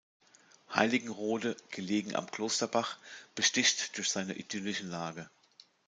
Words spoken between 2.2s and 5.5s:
Klosterbach, besticht durch seine idyllische Lage.